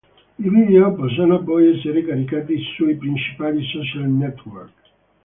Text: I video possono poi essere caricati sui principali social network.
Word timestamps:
I 0.39 0.49
video 0.49 0.95
possono 0.95 1.43
poi 1.43 1.77
essere 1.77 2.03
caricati 2.03 2.57
sui 2.75 2.95
principali 2.97 3.63
social 3.71 4.09
network. 4.09 4.73